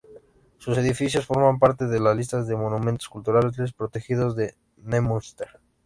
[0.57, 5.59] Sus edificios forman parte de la lista de monumentos culturales protegidos de Neumünster.